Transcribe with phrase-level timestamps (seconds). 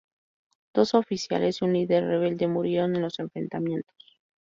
[0.73, 4.17] Dos oficiales y un líder rebelde murieron en los enfrentamientos.